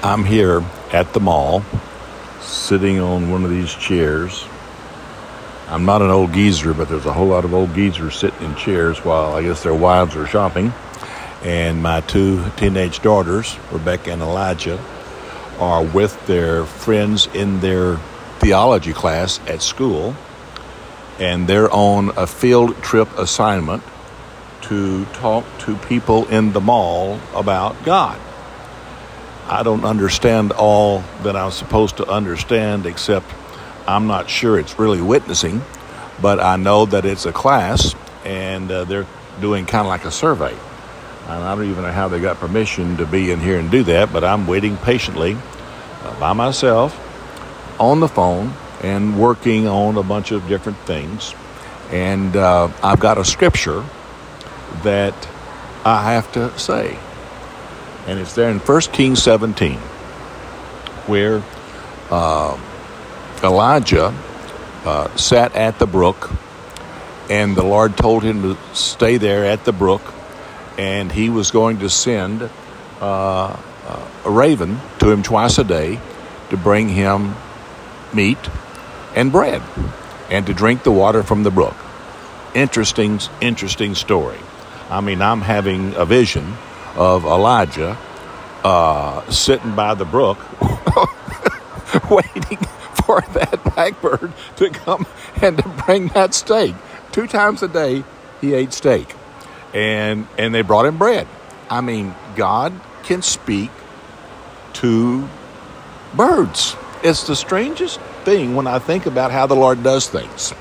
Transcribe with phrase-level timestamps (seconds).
[0.00, 0.62] I'm here
[0.92, 1.64] at the mall,
[2.40, 4.46] sitting on one of these chairs.
[5.66, 8.54] I'm not an old geezer, but there's a whole lot of old geezers sitting in
[8.54, 10.72] chairs while I guess their wives are shopping.
[11.42, 14.80] And my two teenage daughters, Rebecca and Elijah,
[15.58, 17.96] are with their friends in their
[18.38, 20.14] theology class at school.
[21.18, 23.82] And they're on a field trip assignment
[24.62, 28.20] to talk to people in the mall about God.
[29.50, 33.24] I don't understand all that I'm supposed to understand, except
[33.86, 35.62] I'm not sure it's really witnessing,
[36.20, 37.94] but I know that it's a class
[38.26, 39.06] and uh, they're
[39.40, 40.52] doing kind of like a survey.
[41.28, 43.82] And I don't even know how they got permission to be in here and do
[43.84, 45.38] that, but I'm waiting patiently
[46.02, 46.94] uh, by myself
[47.80, 48.52] on the phone
[48.82, 51.34] and working on a bunch of different things.
[51.90, 53.82] And uh, I've got a scripture
[54.82, 55.14] that
[55.86, 56.98] I have to say
[58.08, 59.76] and it's there in 1 Kings 17,
[61.06, 61.42] where
[62.10, 62.58] uh,
[63.44, 64.14] Elijah
[64.86, 66.30] uh, sat at the brook,
[67.28, 70.00] and the Lord told him to stay there at the brook,
[70.78, 72.48] and he was going to send
[73.02, 73.56] uh,
[74.24, 76.00] a raven to him twice a day
[76.48, 77.34] to bring him
[78.14, 78.38] meat
[79.14, 79.60] and bread
[80.30, 81.76] and to drink the water from the brook.
[82.54, 84.38] Interesting, interesting story.
[84.88, 86.56] I mean, I'm having a vision
[86.98, 87.96] of Elijah
[88.64, 90.38] uh, sitting by the brook,
[92.10, 92.58] waiting
[93.06, 95.06] for that blackbird to come
[95.40, 96.74] and to bring that steak.
[97.12, 98.04] Two times a day,
[98.40, 99.14] he ate steak,
[99.72, 101.26] and and they brought him bread.
[101.70, 102.72] I mean, God
[103.04, 103.70] can speak
[104.74, 105.28] to
[106.14, 106.74] birds.
[107.04, 110.52] It's the strangest thing when I think about how the Lord does things.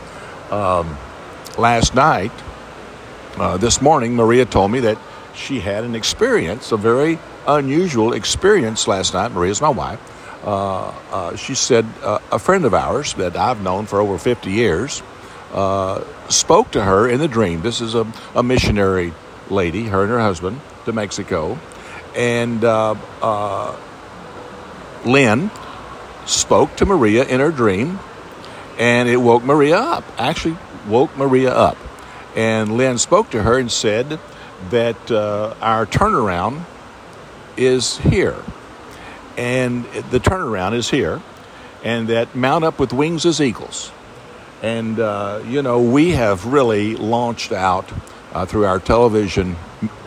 [0.51, 0.97] Um,
[1.57, 2.31] last night,
[3.37, 4.99] uh, this morning, Maria told me that
[5.37, 9.31] she had an experience, a very unusual experience last night.
[9.31, 9.99] Maria's my wife.
[10.43, 14.51] Uh, uh, she said uh, a friend of ours that I've known for over 50
[14.51, 15.01] years
[15.53, 17.61] uh, spoke to her in the dream.
[17.61, 19.13] This is a, a, missionary
[19.49, 21.57] lady, her and her husband, to Mexico.
[22.15, 23.75] And uh, uh,
[25.05, 25.51] Lynn
[26.25, 27.99] spoke to Maria in her dream,
[28.77, 30.03] and it woke Maria up.
[30.17, 31.77] Actually, woke Maria up.
[32.35, 34.19] And Lynn spoke to her and said,
[34.69, 36.63] that uh, our turnaround
[37.55, 38.37] is here.
[39.37, 41.21] And the turnaround is here.
[41.83, 43.91] And that mount up with wings as eagles.
[44.61, 47.91] And, uh, you know, we have really launched out
[48.33, 49.55] uh, through our television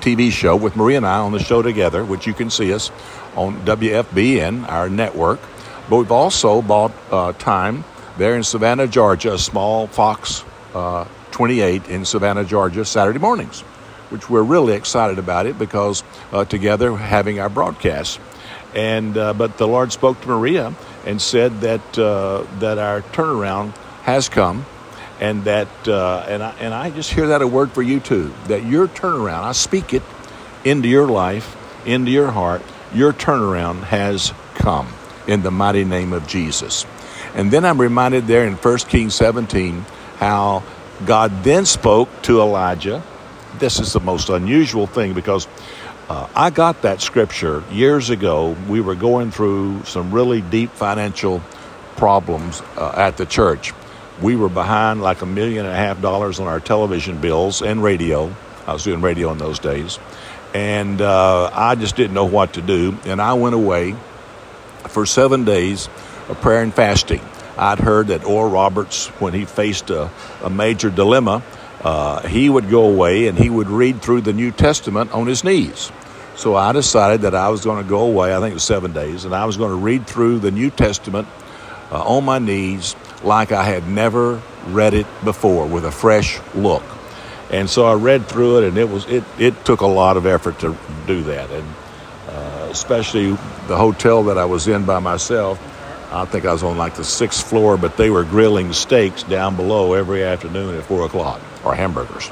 [0.01, 2.91] TV show with Marie and I on the show together, which you can see us
[3.37, 5.41] on WFBN, our network.
[5.89, 7.85] But we've also bought uh, time
[8.19, 10.45] there in Savannah, Georgia, a small Fox
[10.75, 13.63] uh, 28 in Savannah, Georgia, Saturday mornings
[14.11, 18.21] which we're really excited about it because uh, together having our broadcast.
[18.75, 23.77] And uh, but the Lord spoke to Maria and said that uh, that our turnaround
[24.03, 24.65] has come,
[25.19, 28.33] and that uh, and I, and I just hear that a word for you too.
[28.47, 30.03] That your turnaround, I speak it
[30.65, 31.57] into your life,
[31.87, 32.63] into your heart.
[32.95, 34.93] Your turnaround has come
[35.27, 36.87] in the mighty name of Jesus.
[37.35, 40.65] And then I'm reminded there in 1 Kings 17 how
[41.07, 43.03] God then spoke to Elijah
[43.59, 45.47] this is the most unusual thing because
[46.09, 48.57] uh, I got that scripture years ago.
[48.69, 51.41] We were going through some really deep financial
[51.97, 53.73] problems uh, at the church.
[54.21, 57.83] We were behind like a million and a half dollars on our television bills and
[57.83, 58.35] radio.
[58.67, 59.99] I was doing radio in those days.
[60.53, 62.99] And uh, I just didn't know what to do.
[63.05, 63.95] And I went away
[64.89, 65.89] for seven days
[66.29, 67.21] of prayer and fasting.
[67.57, 70.11] I'd heard that Oral Roberts, when he faced a,
[70.43, 71.43] a major dilemma,
[71.83, 75.45] uh, he would go away and he would read through the New Testament on his
[75.45, 75.91] knees.
[76.37, 78.93] So I decided that I was going to go away, I think it was seven
[78.93, 81.29] days, and I was going to read through the New Testament
[81.91, 86.83] uh, on my knees like I had never read it before with a fresh look.
[87.51, 90.25] And so I read through it, and it was it, it took a lot of
[90.25, 90.77] effort to
[91.07, 91.69] do that, and
[92.29, 93.31] uh, especially
[93.67, 95.59] the hotel that I was in by myself.
[96.13, 99.57] I think I was on like the sixth floor, but they were grilling steaks down
[99.57, 102.31] below every afternoon at four o'clock or hamburgers.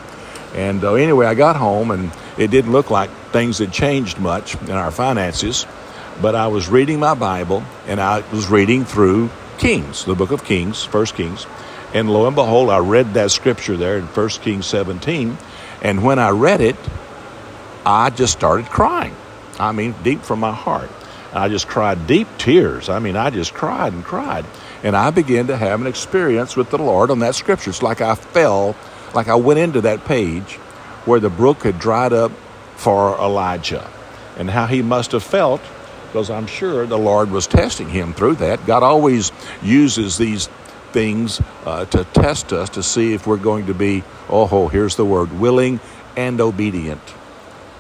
[0.55, 4.55] And uh, anyway, I got home and it didn't look like things had changed much
[4.63, 5.67] in our finances,
[6.23, 10.45] but I was reading my Bible and I was reading through Kings, the book of
[10.45, 11.47] Kings, First Kings.
[11.95, 15.37] And lo and behold, I read that scripture there in First Kings 17.
[15.83, 16.77] And when I read it,
[17.85, 19.15] I just started crying.
[19.59, 20.91] I mean, deep from my heart.
[21.33, 22.89] I just cried deep tears.
[22.89, 24.45] I mean, I just cried and cried.
[24.83, 27.71] And I began to have an experience with the Lord on that scripture.
[27.71, 28.77] It's like I fell
[29.15, 30.55] like I went into that page
[31.05, 32.33] where the brook had dried up
[32.77, 33.89] for Elijah
[34.37, 35.61] and how he must have felt
[36.07, 38.65] because I'm sure the Lord was testing him through that.
[38.67, 39.31] God always
[39.63, 40.49] uses these
[40.93, 45.05] things uh, to test us to see if we're going to be, oh, here's the
[45.05, 45.81] word, willing
[46.17, 47.01] and obedient.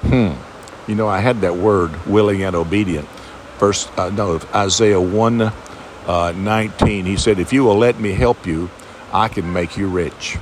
[0.03, 0.33] Hmm.
[0.87, 3.09] You know, I had that word, willing and obedient.
[3.59, 8.47] First, uh, no, Isaiah 1 uh, 19, he said, If you will let me help
[8.47, 8.71] you,
[9.13, 10.37] I can make you rich.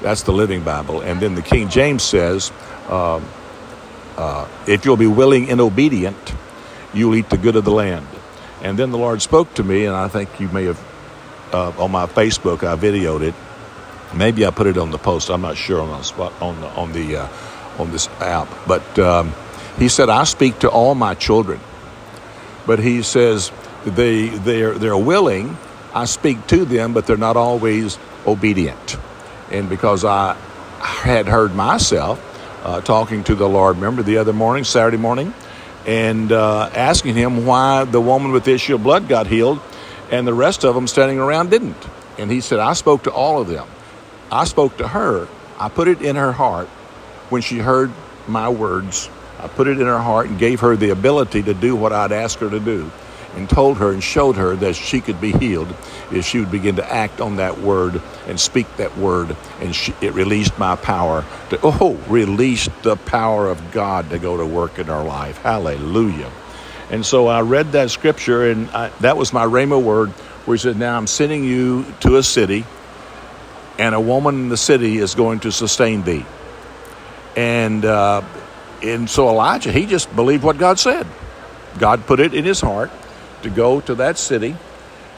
[0.00, 1.00] That's the Living Bible.
[1.00, 2.52] And then the King James says,
[2.88, 3.20] uh,
[4.16, 6.34] uh, If you'll be willing and obedient,
[6.94, 8.06] you'll eat the good of the land.
[8.62, 10.80] And then the Lord spoke to me, and I think you may have
[11.52, 12.62] uh, on my Facebook.
[12.62, 13.34] I videoed it.
[14.14, 15.30] Maybe I put it on the post.
[15.30, 17.28] I'm not sure on the spot on the on the uh,
[17.78, 18.48] on this app.
[18.66, 19.32] But um,
[19.78, 21.60] he said, "I speak to all my children."
[22.66, 23.50] But he says
[23.84, 25.56] they they're they're willing.
[25.94, 28.96] I speak to them, but they're not always obedient.
[29.52, 30.34] And because I
[30.80, 32.20] had heard myself
[32.64, 35.34] uh, talking to the Lord, remember the other morning, Saturday morning,
[35.86, 39.60] and uh, asking him why the woman with the issue of blood got healed
[40.10, 41.76] and the rest of them standing around didn't.
[42.18, 43.66] And he said, I spoke to all of them.
[44.30, 45.28] I spoke to her.
[45.58, 46.68] I put it in her heart
[47.28, 47.90] when she heard
[48.26, 49.10] my words.
[49.38, 52.12] I put it in her heart and gave her the ability to do what I'd
[52.12, 52.90] asked her to do
[53.34, 55.74] and told her and showed her that she could be healed
[56.10, 59.36] if she would begin to act on that word and speak that word.
[59.60, 64.36] And she, it released my power to, oh, released the power of God to go
[64.36, 65.38] to work in our life.
[65.38, 66.30] Hallelujah.
[66.90, 70.10] And so I read that scripture, and I, that was my Rhema word,
[70.44, 72.66] where he said, Now I'm sending you to a city,
[73.78, 76.26] and a woman in the city is going to sustain thee.
[77.34, 78.20] And, uh,
[78.82, 81.06] and so Elijah, he just believed what God said.
[81.78, 82.90] God put it in his heart
[83.42, 84.56] to go to that city.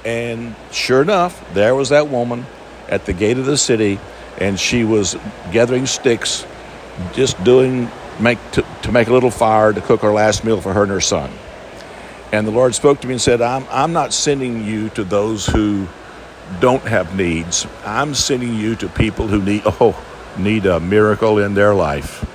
[0.05, 2.47] And sure enough, there was that woman
[2.89, 3.99] at the gate of the city,
[4.39, 5.17] and she was
[5.53, 6.47] gathering sticks,
[7.13, 7.91] just doing
[8.21, 10.91] make to, to make a little fire to cook her last meal for her and
[10.93, 11.31] her son.
[12.33, 15.47] And the Lord spoke to me and said, I'm, I'm not sending you to those
[15.47, 15.87] who
[16.61, 17.67] don't have needs.
[17.85, 19.97] I'm sending you to people who need, oh,
[20.37, 22.29] need a miracle in their life.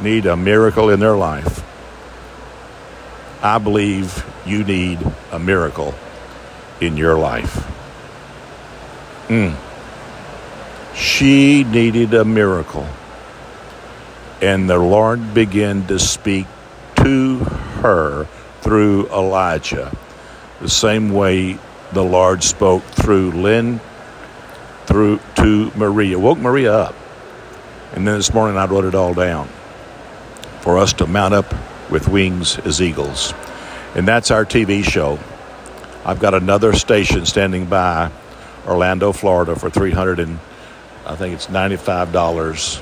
[0.00, 1.57] Need a miracle in their life.
[3.42, 4.98] I believe you need
[5.30, 5.94] a miracle
[6.80, 7.66] in your life.
[9.28, 9.56] Mm.
[10.94, 12.86] She needed a miracle.
[14.40, 16.46] And the Lord began to speak
[16.96, 18.26] to her
[18.60, 19.96] through Elijah,
[20.60, 21.58] the same way
[21.92, 23.80] the Lord spoke through Lynn
[24.86, 26.18] through to Maria.
[26.18, 26.94] Woke Maria up.
[27.92, 29.48] And then this morning I wrote it all down
[30.60, 31.54] for us to mount up
[31.90, 33.32] with wings as eagles.
[33.94, 35.18] And that's our TV show.
[36.04, 38.10] I've got another station standing by
[38.66, 40.38] Orlando, Florida for 300 and
[41.06, 42.80] I think it's $95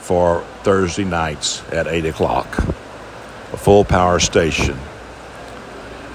[0.00, 2.58] for Thursday nights at 8 o'clock.
[2.58, 4.76] A full power station.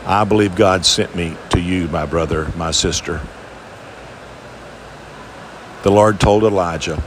[0.06, 3.22] I believe God sent me to you, my brother, my sister.
[5.83, 7.01] The Lord told Elijah,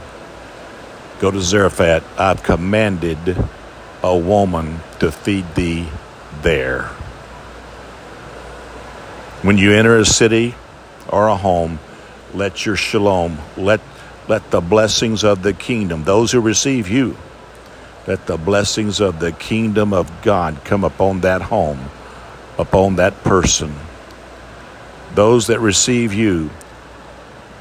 [1.19, 2.03] Go to Zarephath.
[2.19, 3.37] I've commanded
[4.03, 5.87] a woman to feed thee
[6.41, 6.83] there.
[9.41, 10.55] When you enter a city
[11.07, 11.79] or a home,
[12.33, 13.81] let your shalom, let,
[14.27, 17.15] let the blessings of the kingdom, those who receive you,
[18.07, 21.89] let the blessings of the kingdom of God come upon that home
[22.57, 23.73] upon that person.
[25.15, 26.49] Those that receive you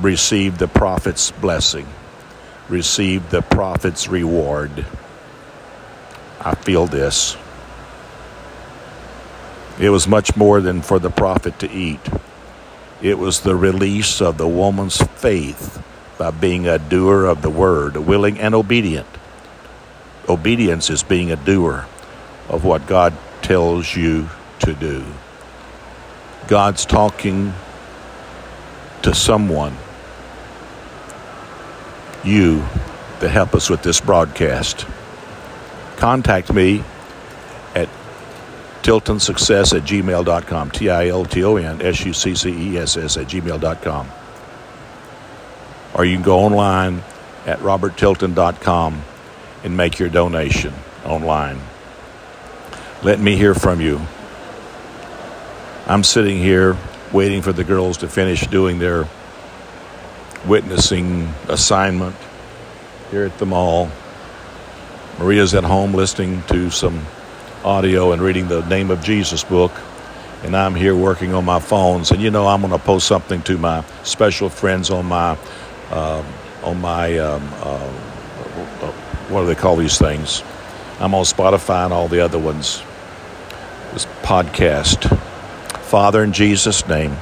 [0.00, 1.86] receive the prophet's blessing,
[2.68, 4.84] receive the prophet's reward.
[6.44, 7.36] I feel this.
[9.80, 12.00] It was much more than for the prophet to eat.
[13.00, 15.82] It was the release of the woman's faith
[16.18, 19.06] by being a doer of the word, willing and obedient.
[20.28, 21.86] Obedience is being a doer
[22.48, 24.28] of what God tells you
[24.60, 25.04] to do.
[26.48, 27.54] God's talking
[29.02, 29.76] to someone,
[32.22, 32.64] you,
[33.20, 34.86] to help us with this broadcast.
[36.02, 36.82] Contact me
[37.76, 37.88] at
[38.82, 42.96] tiltonsuccess at gmail.com, T I L T O N S U C C E S
[42.96, 44.10] S at gmail.com.
[45.94, 47.04] Or you can go online
[47.46, 49.00] at roberttilton.com
[49.62, 51.60] and make your donation online.
[53.04, 54.00] Let me hear from you.
[55.86, 56.76] I'm sitting here
[57.12, 59.06] waiting for the girls to finish doing their
[60.48, 62.16] witnessing assignment
[63.12, 63.88] here at the mall.
[65.18, 67.04] Maria's at home listening to some
[67.64, 69.72] audio and reading the Name of Jesus book.
[70.42, 72.10] And I'm here working on my phones.
[72.10, 75.38] And you know, I'm going to post something to my special friends on my,
[75.90, 76.24] uh,
[76.64, 77.90] on my, um, uh,
[79.28, 80.42] what do they call these things?
[81.00, 82.82] I'm on Spotify and all the other ones.
[83.92, 85.16] this podcast.
[85.82, 87.16] Father, in Jesus' name,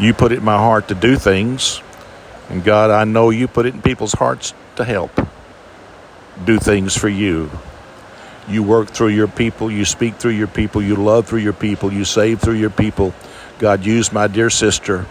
[0.00, 1.82] you put it in my heart to do things.
[2.48, 5.10] And God, I know you put it in people's hearts to help
[6.44, 7.50] do things for you.
[8.48, 11.92] You work through your people, you speak through your people, you love through your people,
[11.92, 13.14] you save through your people.
[13.58, 15.06] God, use my dear sister,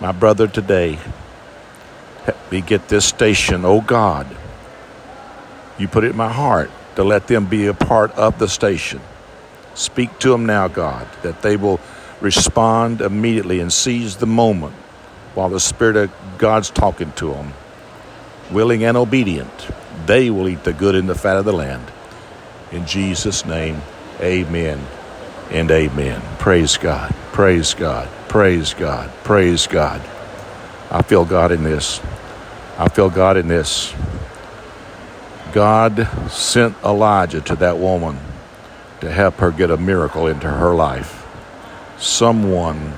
[0.00, 0.98] my brother today.
[2.24, 4.26] Help me get this station, oh God.
[5.78, 9.00] You put it in my heart to let them be a part of the station.
[9.74, 11.80] Speak to them now, God, that they will
[12.20, 14.74] respond immediately and seize the moment
[15.34, 17.54] while the Spirit of God's talking to them.
[18.50, 19.50] Willing and obedient,
[20.06, 21.90] they will eat the good and the fat of the land.
[22.70, 23.82] In Jesus' name,
[24.20, 24.80] amen
[25.50, 26.22] and amen.
[26.38, 27.14] Praise God.
[27.32, 28.08] Praise God.
[28.28, 29.10] Praise God.
[29.24, 30.00] Praise God.
[30.90, 32.00] I feel God in this.
[32.78, 33.94] I feel God in this.
[35.52, 38.18] God sent Elijah to that woman
[39.00, 41.26] to help her get a miracle into her life.
[41.98, 42.94] Someone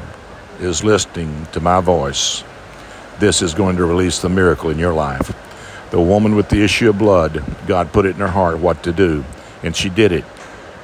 [0.61, 2.45] is listening to my voice.
[3.19, 5.35] This is going to release the miracle in your life.
[5.91, 8.93] The woman with the issue of blood, God put it in her heart what to
[8.93, 9.25] do.
[9.63, 10.25] And she did it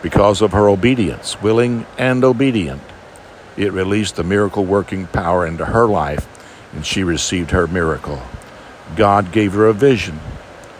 [0.03, 2.83] because of her obedience, willing and obedient.
[3.57, 6.27] It released the miracle working power into her life,
[6.73, 8.23] and she received her miracle.
[8.97, 10.21] God gave her a vision.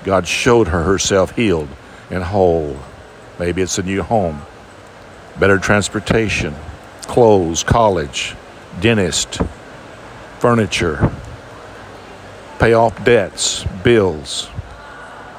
[0.05, 1.69] God showed her herself healed
[2.11, 2.79] and whole.
[3.39, 4.43] Maybe it's a new home,
[5.39, 6.55] better transportation,
[7.03, 8.35] clothes, college,
[8.81, 9.41] dentist,
[10.39, 11.13] furniture,
[12.61, 14.49] pay off debts, bills,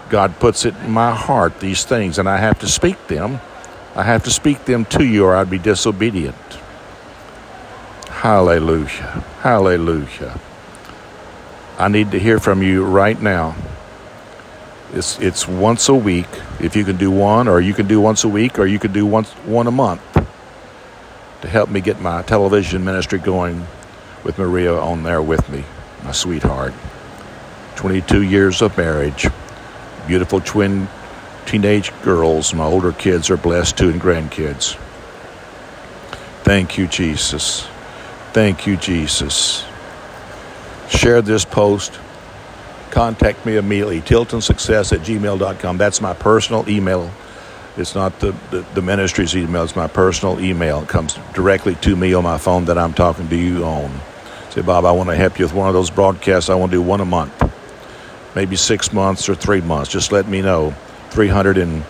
[0.09, 3.39] God puts it in my heart, these things, and I have to speak them.
[3.95, 6.35] I have to speak them to you, or I'd be disobedient.
[8.09, 9.23] Hallelujah.
[9.39, 10.39] Hallelujah.
[11.77, 13.55] I need to hear from you right now.
[14.93, 16.27] It's, it's once a week.
[16.59, 18.91] If you can do one, or you can do once a week, or you can
[18.91, 20.01] do once, one a month
[21.41, 23.65] to help me get my television ministry going
[24.23, 25.63] with Maria on there with me,
[26.03, 26.73] my sweetheart.
[27.75, 29.27] 22 years of marriage
[30.07, 30.87] beautiful twin
[31.45, 32.53] teenage girls.
[32.53, 34.75] My older kids are blessed too, and grandkids.
[36.43, 37.67] Thank you, Jesus.
[38.33, 39.65] Thank you, Jesus.
[40.89, 41.99] Share this post.
[42.89, 44.01] Contact me immediately.
[44.01, 45.77] TiltonSuccess at gmail.com.
[45.77, 47.09] That's my personal email.
[47.77, 50.81] It's not the, the, the, ministry's email, it's my personal email.
[50.81, 53.97] It comes directly to me on my phone that I'm talking to you on.
[54.49, 56.49] Say, Bob, I want to help you with one of those broadcasts.
[56.49, 57.50] I want to do one a month
[58.35, 59.91] maybe six months or three months.
[59.91, 60.73] Just let me know.
[61.11, 61.83] 300 and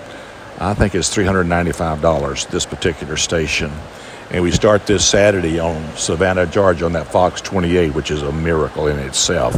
[0.59, 3.71] I think it's $395 this particular station.
[4.29, 8.31] And we start this Saturday on Savannah, Georgia on that Fox 28, which is a
[8.31, 9.55] miracle in itself.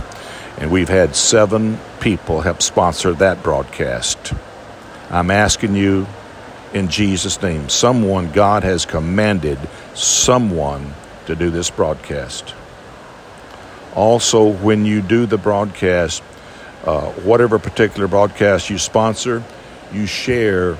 [0.59, 4.33] And we've had seven people help sponsor that broadcast.
[5.09, 6.07] I'm asking you
[6.73, 9.59] in Jesus' name, someone, God has commanded
[9.93, 10.93] someone
[11.27, 12.55] to do this broadcast.
[13.95, 16.23] Also, when you do the broadcast,
[16.83, 19.43] uh, whatever particular broadcast you sponsor,
[19.91, 20.77] you share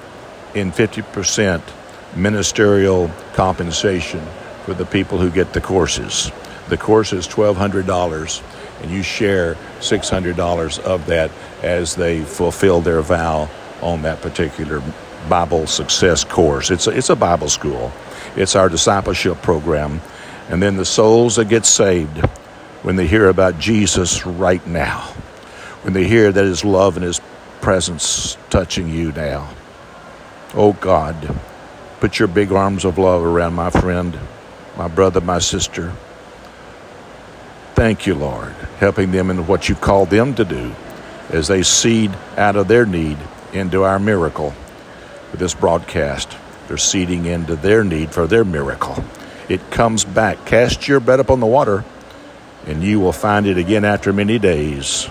[0.53, 1.62] in 50%
[2.15, 4.25] ministerial compensation
[4.65, 6.31] for the people who get the courses.
[6.69, 11.31] The course is $1,200, and you share $600 of that
[11.62, 13.50] as they fulfill their vow
[13.81, 14.81] on that particular
[15.29, 16.69] Bible success course.
[16.72, 17.91] It's a, it's a Bible school,
[18.36, 20.01] it's our discipleship program.
[20.50, 22.17] And then the souls that get saved
[22.83, 25.13] when they hear about Jesus right now
[25.83, 27.21] when they hear that His love and His
[27.61, 29.49] presence touching you now.
[30.53, 31.39] Oh God,
[31.99, 34.19] put your big arms of love around my friend,
[34.77, 35.93] my brother, my sister.
[37.75, 40.73] Thank you, Lord, helping them in what you called them to do
[41.29, 43.17] as they seed out of their need
[43.51, 44.53] into our miracle.
[45.31, 46.37] With this broadcast,
[46.67, 49.03] they're seeding into their need for their miracle.
[49.49, 50.45] It comes back.
[50.45, 51.83] Cast your bread upon the water,
[52.65, 55.09] and you will find it again after many days.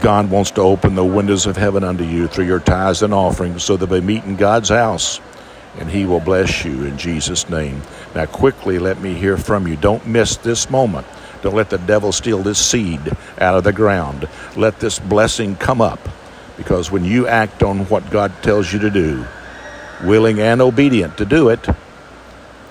[0.00, 3.64] God wants to open the windows of heaven unto you through your tithes and offerings
[3.64, 5.20] so that they meet in God's house
[5.78, 7.82] and He will bless you in Jesus' name.
[8.14, 9.76] Now, quickly, let me hear from you.
[9.76, 11.06] Don't miss this moment.
[11.42, 13.00] Don't let the devil steal this seed
[13.40, 14.28] out of the ground.
[14.56, 16.00] Let this blessing come up
[16.56, 19.24] because when you act on what God tells you to do,
[20.04, 21.66] willing and obedient to do it,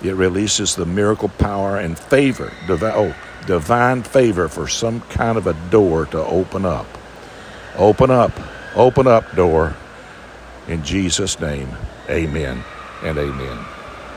[0.03, 3.15] it releases the miracle power and favor, oh,
[3.47, 6.85] divine favor for some kind of a door to open up.
[7.77, 8.31] Open up,
[8.75, 9.75] open up door.
[10.67, 11.69] In Jesus' name,
[12.09, 12.63] amen
[13.03, 13.76] and amen.